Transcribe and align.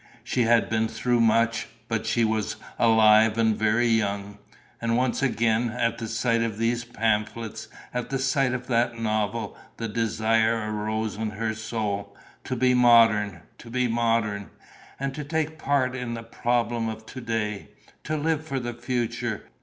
She 0.23 0.45
had 0.45 0.67
been 0.67 0.87
through 0.87 1.19
much, 1.21 1.67
but 1.87 2.07
she 2.07 2.23
was 2.25 2.55
alive 2.79 3.37
and 3.37 3.55
very 3.55 3.85
young. 3.85 4.39
And 4.81 4.97
once 4.97 5.21
again, 5.21 5.69
at 5.69 5.99
the 5.99 6.07
sight 6.07 6.41
of 6.41 6.57
those 6.57 6.83
pamphlets, 6.83 7.67
at 7.93 8.09
the 8.09 8.17
sight 8.17 8.51
of 8.55 8.65
that 8.65 8.97
novel, 8.97 9.55
the 9.77 9.87
desire 9.87 10.71
arose 10.73 11.17
in 11.17 11.29
her 11.29 11.53
soul: 11.53 12.17
to 12.45 12.55
be 12.55 12.73
modern, 12.73 13.43
to 13.59 13.69
be 13.69 13.87
modern! 13.87 14.49
And 14.99 15.13
to 15.13 15.23
take 15.23 15.59
part 15.59 15.95
in 15.95 16.15
the 16.15 16.23
problem 16.23 16.89
of 16.89 17.05
to 17.05 17.21
day! 17.21 17.67
To 18.05 18.17
live 18.17 18.43
for 18.43 18.59
the 18.59 18.73
future! 18.73 19.43